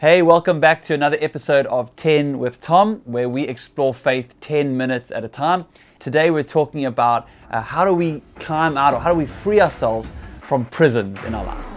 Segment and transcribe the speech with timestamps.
[0.00, 4.74] Hey, welcome back to another episode of 10 with Tom, where we explore faith 10
[4.74, 5.66] minutes at a time.
[5.98, 9.60] Today, we're talking about uh, how do we climb out or how do we free
[9.60, 10.10] ourselves
[10.40, 11.68] from prisons in our lives.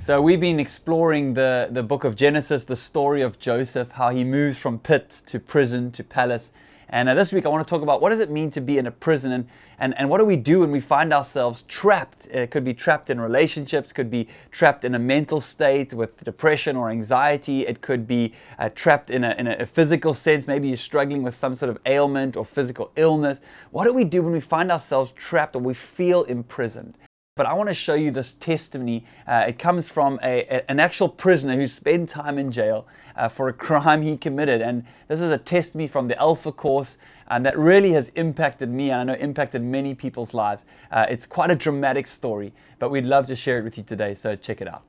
[0.00, 4.22] So, we've been exploring the, the book of Genesis, the story of Joseph, how he
[4.22, 6.52] moves from pit to prison to palace.
[6.88, 8.78] And uh, this week, I want to talk about what does it mean to be
[8.78, 9.48] in a prison and,
[9.78, 12.26] and, and what do we do when we find ourselves trapped?
[12.28, 16.76] It could be trapped in relationships, could be trapped in a mental state with depression
[16.76, 17.66] or anxiety.
[17.66, 20.46] It could be uh, trapped in a, in a physical sense.
[20.46, 23.40] Maybe you're struggling with some sort of ailment or physical illness.
[23.72, 26.96] What do we do when we find ourselves trapped or we feel imprisoned?
[27.36, 29.04] But I want to show you this testimony.
[29.26, 33.28] Uh, it comes from a, a, an actual prisoner who spent time in jail uh,
[33.28, 34.62] for a crime he committed.
[34.62, 36.96] And this is a testimony from the Alpha course
[37.28, 40.64] and that really has impacted me and I know impacted many people's lives.
[40.90, 44.14] Uh, it's quite a dramatic story, but we'd love to share it with you today.
[44.14, 44.84] So check it out.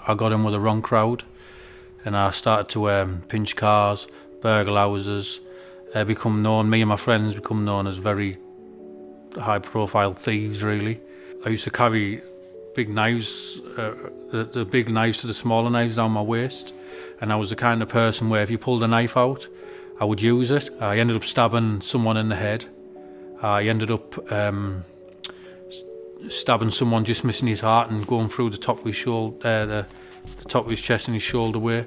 [0.00, 1.22] I got in with the wrong crowd
[2.04, 4.08] and I started to um, pinch cars,
[4.40, 5.38] burgle houses,
[6.06, 8.38] become known, me and my friends become known as very
[9.40, 11.00] high profile thieves really.
[11.44, 12.22] I used to carry
[12.74, 13.94] big knives, uh,
[14.30, 16.72] the, the big knives to the smaller knives down my waist
[17.20, 19.46] and I was the kind of person where if you pulled a knife out,
[20.00, 20.70] I would use it.
[20.80, 22.64] I ended up stabbing someone in the head.
[23.40, 24.84] I ended up um,
[26.28, 29.66] stabbing someone just missing his heart and going through the top of his shoulder, uh,
[29.66, 29.86] the,
[30.38, 31.86] the top of his chest and his shoulder where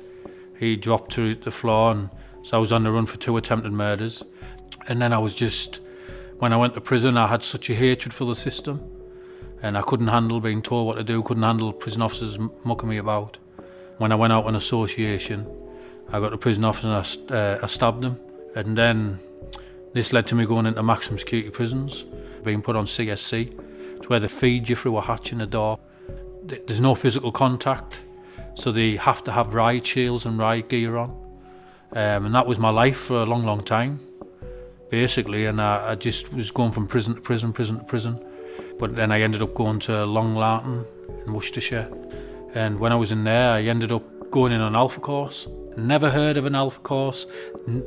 [0.58, 2.10] he dropped to the floor and
[2.44, 4.24] so I was on the run for two attempted murders.
[4.88, 5.80] And then I was just
[6.40, 8.82] when I went to prison, I had such a hatred for the system,
[9.62, 11.24] and I couldn't handle being told what to do.
[11.24, 13.38] Couldn't handle prison officers mucking me about.
[13.98, 15.48] When I went out on association,
[16.12, 18.20] I got to prison officer and I, uh, I stabbed them,
[18.54, 19.20] and then
[19.94, 22.04] this led to me going into maximum security prisons,
[22.44, 23.58] being put on CSC.
[23.98, 25.80] It's where they feed you through a hatch in the door.
[26.44, 28.02] There's no physical contact,
[28.56, 31.12] so they have to have riot shields and riot gear on.
[31.94, 34.02] Um, and that was my life for a long, long time
[34.90, 38.24] basically, and I, I just was going from prison to prison, prison to prison.
[38.78, 40.86] But then I ended up going to Long Lartin
[41.26, 41.88] in Worcestershire,
[42.54, 45.48] and when I was in there, I ended up going in an alpha course.
[45.78, 47.28] Never heard of an alpha course,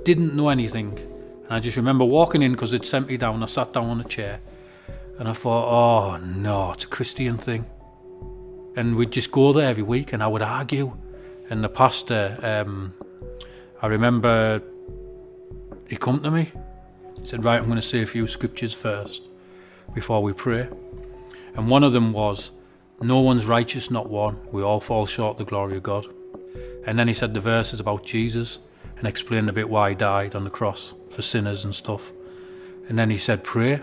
[0.05, 0.99] didn't know anything.
[1.45, 3.43] And I just remember walking in because it sent me down.
[3.43, 4.41] I sat down on a chair,
[5.19, 7.65] and I thought, oh no, it's a Christian thing.
[8.77, 10.97] And we'd just go there every week, and I would argue.
[11.51, 12.93] And the pastor, um,
[13.81, 14.61] I remember,
[15.89, 16.53] he come to me
[17.21, 19.29] he said, Right, I'm going to say a few scriptures first
[19.95, 20.69] before we pray.
[21.55, 22.53] And one of them was,
[23.01, 24.39] No one's righteous, not one.
[24.53, 26.07] We all fall short of the glory of God.
[26.87, 28.61] And then he said the verses about Jesus
[28.97, 32.13] and explained a bit why he died on the cross for sinners and stuff.
[32.89, 33.81] And then he said, Pray.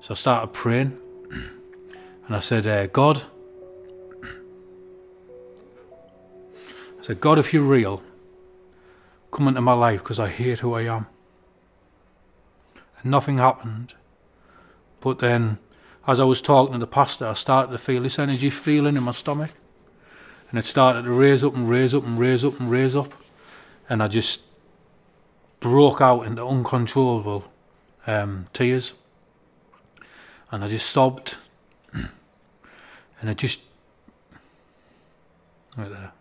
[0.00, 0.98] So I started praying.
[2.26, 3.22] And I said, uh, God,
[4.22, 4.26] I
[7.00, 8.02] said, God, if you're real,
[9.30, 11.06] come into my life because I hate who I am
[13.02, 13.94] and nothing happened.
[15.00, 15.58] But then,
[16.06, 19.02] as I was talking to the pastor, I started to feel this energy feeling in
[19.02, 19.50] my stomach.
[20.50, 23.12] And it started to raise up and raise up and raise up and raise up.
[23.88, 24.40] And I just
[25.60, 27.44] broke out into uncontrollable
[28.06, 28.94] um, tears.
[30.50, 31.36] And I just sobbed.
[31.92, 32.08] and
[33.30, 33.60] I just.
[35.76, 36.12] Right there.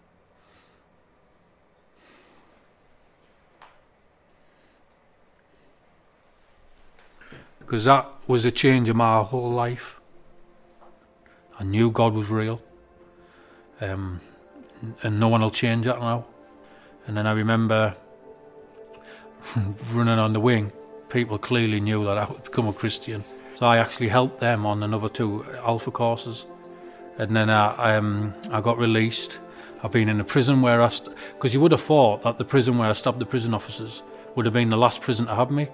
[7.67, 10.00] Because that was a change in my whole life.
[11.59, 12.61] I knew God was real,
[13.81, 14.22] um,
[15.03, 16.25] and no one will change that now.
[17.05, 17.94] And then I remember
[19.91, 20.72] running on the wing.
[21.09, 24.81] People clearly knew that I would become a Christian, so I actually helped them on
[24.81, 26.45] another two Alpha courses.
[27.17, 29.39] And then I, um, I got released.
[29.84, 30.89] I've been in a prison where I,
[31.34, 34.03] because you would have thought that the prison where I stabbed the prison officers
[34.35, 35.67] would have been the last prison to have me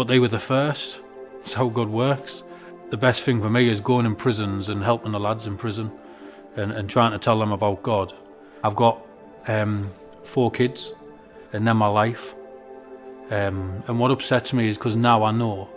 [0.00, 1.02] but they were the first.
[1.40, 2.42] That's how God works.
[2.88, 5.92] The best thing for me is going in prisons and helping the lads in prison
[6.56, 8.14] and, and trying to tell them about God.
[8.64, 9.06] I've got
[9.46, 9.92] um,
[10.24, 10.94] four kids
[11.52, 12.34] and they're my life.
[13.30, 15.68] Um, and what upsets me is because now I know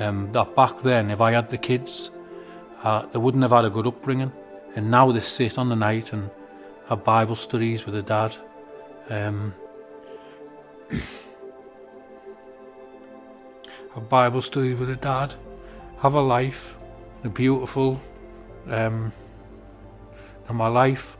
[0.00, 2.10] um, that back then, if I had the kids,
[2.82, 4.32] uh, they wouldn't have had a good upbringing.
[4.74, 6.28] And now they sit on the night and
[6.88, 8.36] have Bible studies with their dad.
[9.08, 9.54] Um,
[13.98, 15.34] have Bible study with a dad,
[15.98, 16.76] have a life,
[17.24, 18.00] a beautiful,
[18.68, 19.12] um,
[20.46, 21.16] and my life.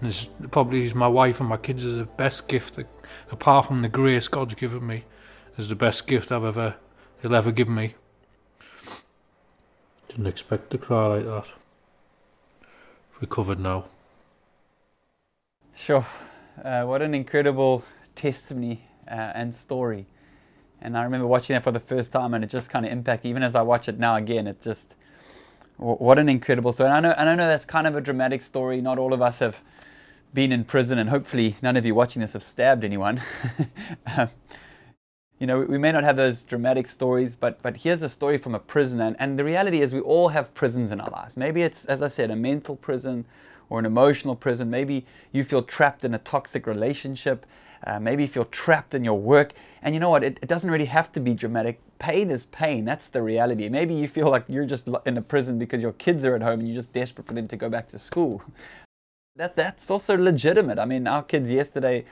[0.00, 2.86] And this probably is my wife and my kids are the best gift, that,
[3.30, 5.04] apart from the grace God's given me,
[5.58, 6.76] is the best gift I've ever,
[7.20, 7.94] He'll ever give me.
[10.08, 11.52] Didn't expect to cry like that.
[13.20, 13.84] Recovered now.
[15.76, 16.06] Sure.
[16.64, 17.84] Uh, what an incredible
[18.14, 20.06] testimony uh, and story.
[20.84, 23.30] And I remember watching that for the first time, and it just kind of impacted.
[23.30, 24.94] Even as I watch it now again, it just
[25.76, 26.88] what an incredible story.
[26.88, 28.80] And I know, and I know that's kind of a dramatic story.
[28.80, 29.60] Not all of us have
[30.34, 33.20] been in prison, and hopefully none of you watching this have stabbed anyone.
[34.16, 34.28] um,
[35.38, 38.54] you know, we may not have those dramatic stories, but but here's a story from
[38.54, 41.36] a prison, and, and the reality is we all have prisons in our lives.
[41.36, 43.24] Maybe it's, as I said, a mental prison
[43.70, 44.70] or an emotional prison.
[44.70, 47.46] Maybe you feel trapped in a toxic relationship.
[47.86, 49.52] Uh, maybe you feel trapped in your work.
[49.82, 50.24] And you know what?
[50.24, 51.80] It, it, doesn't really have to be dramatic.
[51.98, 52.84] Pain is pain.
[52.84, 53.68] That's the reality.
[53.68, 56.60] Maybe you feel like you're just in a prison because your kids are at home
[56.60, 58.42] and you're just desperate for them to go back to school.
[59.36, 60.78] That, that's also legitimate.
[60.78, 62.04] I mean, our kids yesterday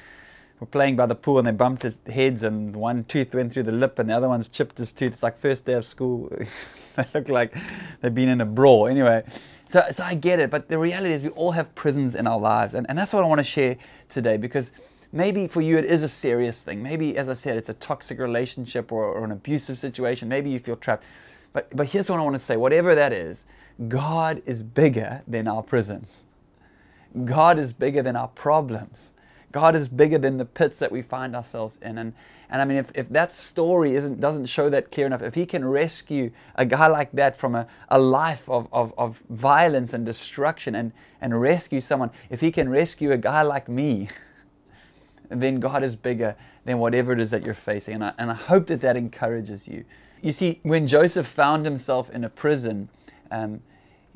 [0.58, 3.70] were playing by the pool and they bumped heads and one tooth went through the
[3.70, 5.12] lip and the other one's chipped his tooth.
[5.12, 6.32] It's like first day of school.
[6.96, 7.54] they look like
[8.00, 8.88] they've been in a brawl.
[8.88, 9.22] Anyway,
[9.68, 10.50] so, so I get it.
[10.50, 12.74] But the reality is we all have prisons in our lives.
[12.74, 13.76] And, and that's what I want to share
[14.08, 14.72] today because
[15.12, 16.82] maybe for you it is a serious thing.
[16.82, 20.28] Maybe, as I said, it's a toxic relationship or, or an abusive situation.
[20.28, 21.04] Maybe you feel trapped.
[21.52, 23.46] But, but here's what I want to say whatever that is,
[23.88, 26.24] God is bigger than our prisons.
[27.24, 29.12] God is bigger than our problems.
[29.52, 31.98] God is bigger than the pits that we find ourselves in.
[31.98, 32.14] And,
[32.48, 35.44] and I mean, if, if that story isn't, doesn't show that clear enough, if He
[35.44, 40.06] can rescue a guy like that from a, a life of, of, of violence and
[40.06, 44.08] destruction and, and rescue someone, if He can rescue a guy like me,
[45.40, 46.34] then God is bigger
[46.64, 47.94] than whatever it is that you're facing.
[47.94, 49.84] And I, and I hope that that encourages you.
[50.20, 52.88] You see, when Joseph found himself in a prison,
[53.30, 53.60] um,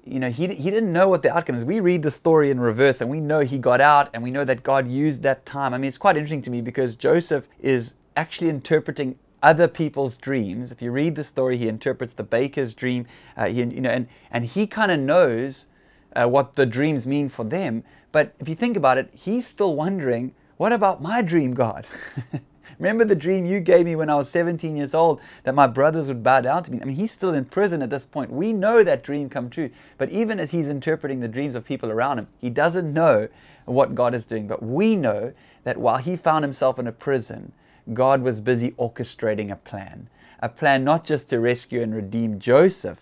[0.04, 1.64] you know, he, he didn't know what the outcome is.
[1.64, 4.44] We read the story in reverse and we know he got out and we know
[4.44, 5.74] that God used that time.
[5.74, 10.70] I mean, it's quite interesting to me because Joseph is actually interpreting other people's dreams.
[10.70, 14.08] If you read the story, he interprets the baker's dream, uh, he, you know, and,
[14.30, 15.66] and he kind of knows
[16.14, 17.82] uh, what the dreams mean for them.
[18.12, 21.86] But if you think about it, he's still wondering, what about my dream, God?
[22.78, 26.08] Remember the dream you gave me when I was 17 years old that my brothers
[26.08, 26.78] would bow down to me?
[26.80, 28.30] I mean, he's still in prison at this point.
[28.30, 29.70] We know that dream come true.
[29.96, 33.28] But even as he's interpreting the dreams of people around him, he doesn't know
[33.64, 34.46] what God is doing.
[34.46, 35.32] But we know
[35.64, 37.52] that while he found himself in a prison,
[37.94, 40.08] God was busy orchestrating a plan.
[40.40, 42.98] A plan not just to rescue and redeem Joseph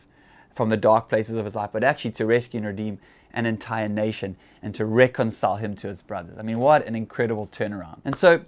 [0.54, 2.98] from the dark places of his life, but actually to rescue and redeem
[3.34, 6.36] an entire nation and to reconcile him to his brothers.
[6.38, 7.98] I mean, what an incredible turnaround.
[8.04, 8.40] And so,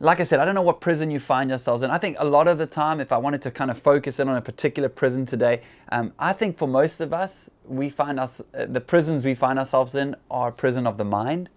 [0.00, 1.90] like I said, I don't know what prison you find yourselves in.
[1.90, 4.28] I think a lot of the time, if I wanted to kind of focus in
[4.28, 5.60] on a particular prison today,
[5.92, 9.60] um, I think for most of us, we find us uh, the prisons we find
[9.60, 11.48] ourselves in are a prison of the mind.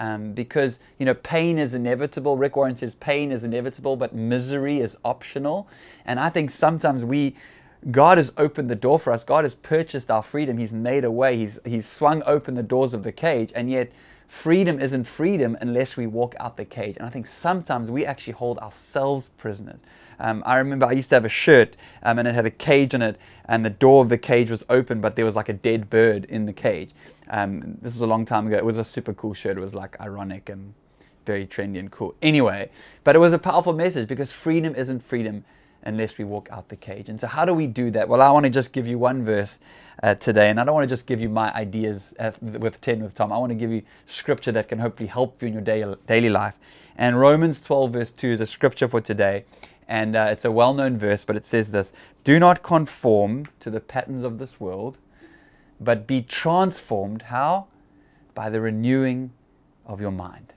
[0.00, 2.36] Um, because you know pain is inevitable.
[2.36, 5.66] Rick Warren says pain is inevitable, but misery is optional.
[6.04, 7.34] And I think sometimes we,
[7.90, 9.24] God has opened the door for us.
[9.24, 10.58] God has purchased our freedom.
[10.58, 11.36] He's made a way.
[11.36, 13.92] He's He's swung open the doors of the cage, and yet
[14.26, 16.96] freedom isn't freedom unless we walk out the cage.
[16.96, 19.80] And I think sometimes we actually hold ourselves prisoners.
[20.20, 22.92] Um, I remember I used to have a shirt um, and it had a cage
[22.94, 23.16] in it,
[23.46, 26.24] and the door of the cage was open, but there was like a dead bird
[26.26, 26.90] in the cage.
[27.30, 28.56] Um, this was a long time ago.
[28.56, 29.56] It was a super cool shirt.
[29.56, 30.74] It was like ironic and
[31.24, 32.14] very trendy and cool.
[32.20, 32.70] Anyway,
[33.04, 35.44] but it was a powerful message because freedom isn't freedom
[35.82, 37.08] unless we walk out the cage.
[37.08, 38.08] And so, how do we do that?
[38.08, 39.58] Well, I want to just give you one verse
[40.02, 43.02] uh, today, and I don't want to just give you my ideas uh, with 10
[43.02, 43.32] with Tom.
[43.32, 46.30] I want to give you scripture that can hopefully help you in your day, daily
[46.30, 46.54] life.
[46.96, 49.44] And Romans 12, verse 2 is a scripture for today.
[49.86, 51.92] And uh, it's a well known verse, but it says this
[52.24, 54.98] Do not conform to the patterns of this world,
[55.80, 57.22] but be transformed.
[57.22, 57.68] How?
[58.34, 59.32] By the renewing
[59.86, 60.52] of your mind.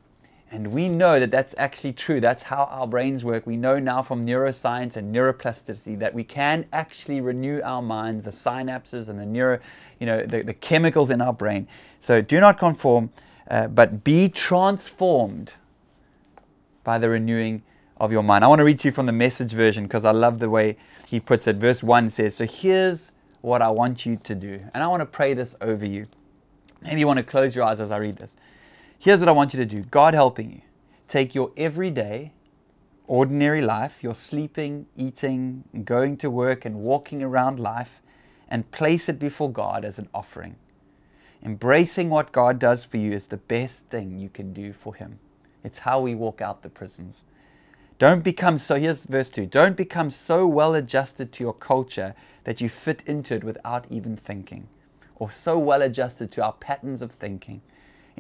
[0.54, 2.20] And we know that that's actually true.
[2.20, 3.48] That's how our brains work.
[3.48, 8.32] We know now from neuroscience and neuroplasticity that we can actually renew our minds, the
[8.32, 9.60] synapses and the neuro,
[9.98, 11.70] you know, the, the chemicals in our brain.
[12.02, 13.12] So do not conform,
[13.50, 15.54] uh, but be transformed
[16.84, 17.64] by the renewing
[17.96, 18.44] of your mind.
[18.44, 20.76] I want to read to you from the message version because I love the way
[21.08, 21.56] he puts it.
[21.58, 24.60] Verse 1 says, So here's what I want you to do.
[24.74, 26.08] And I want to pray this over you.
[26.82, 28.36] Maybe you want to close your eyes as I read this.
[29.04, 30.62] Here's what I want you to do God helping you.
[31.08, 32.34] Take your everyday,
[33.08, 38.00] ordinary life, your sleeping, eating, going to work, and walking around life,
[38.48, 40.56] and place it before God as an offering.
[41.42, 45.18] Embracing what God does for you is the best thing you can do for Him.
[45.64, 47.24] It's how we walk out the prisons.
[47.98, 52.62] Don't become so, here's verse 2 don't become so well adjusted to your culture that
[52.62, 54.68] you fit into it without even thinking,
[55.16, 57.64] or so well adjusted to our patterns of thinking.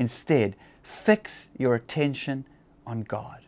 [0.01, 0.55] Instead,
[0.91, 2.45] Fix your attention
[2.85, 3.39] on God.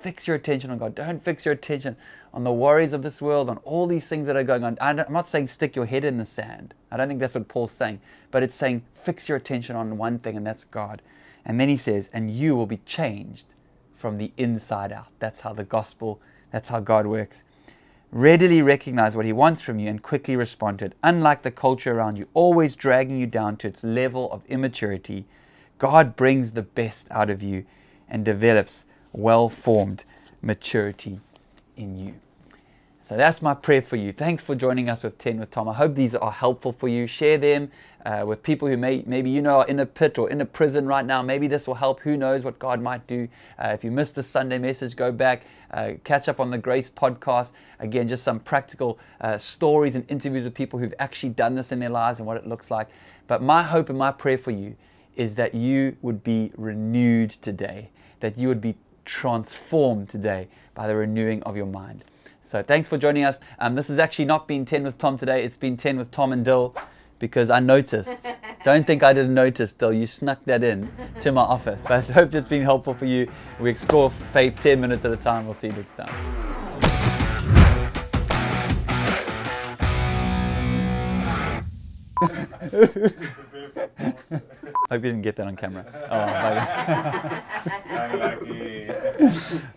[0.00, 0.94] Fix your attention on God.
[0.94, 1.96] Don't fix your attention
[2.34, 4.76] on the worries of this world, on all these things that are going on.
[4.80, 6.74] I'm not saying stick your head in the sand.
[6.90, 8.00] I don't think that's what Paul's saying.
[8.30, 11.02] But it's saying fix your attention on one thing, and that's God.
[11.44, 13.46] And then he says, and you will be changed
[13.94, 15.08] from the inside out.
[15.18, 16.20] That's how the gospel,
[16.50, 17.42] that's how God works.
[18.12, 20.92] Readily recognize what he wants from you and quickly respond to it.
[21.02, 25.24] Unlike the culture around you, always dragging you down to its level of immaturity,
[25.78, 27.64] God brings the best out of you
[28.06, 30.04] and develops well formed
[30.42, 31.20] maturity
[31.74, 32.16] in you.
[33.04, 34.12] So that's my prayer for you.
[34.12, 35.68] Thanks for joining us with 10 with Tom.
[35.68, 37.08] I hope these are helpful for you.
[37.08, 37.68] Share them
[38.06, 40.44] uh, with people who may, maybe you know are in a pit or in a
[40.44, 41.20] prison right now.
[41.20, 41.98] Maybe this will help.
[41.98, 43.26] Who knows what God might do.
[43.58, 45.42] Uh, if you missed the Sunday message, go back,
[45.72, 47.50] uh, catch up on the Grace podcast.
[47.80, 51.80] Again, just some practical uh, stories and interviews with people who've actually done this in
[51.80, 52.86] their lives and what it looks like.
[53.26, 54.76] But my hope and my prayer for you
[55.16, 57.90] is that you would be renewed today,
[58.20, 62.04] that you would be transformed today by the renewing of your mind.
[62.42, 63.40] So thanks for joining us.
[63.60, 66.32] Um, this has actually not been 10 with Tom today, it's been 10 with Tom
[66.32, 66.74] and Dill
[67.18, 68.26] because I noticed.
[68.64, 69.92] Don't think I didn't notice, Dill.
[69.92, 71.86] You snuck that in to my office.
[71.86, 73.30] I hope it's been helpful for you.
[73.60, 75.44] We explore faith 10 minutes at a time.
[75.44, 76.12] We'll see you next time.
[84.92, 85.86] Hope you didn't get that on camera.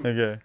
[0.04, 0.40] Oh, okay.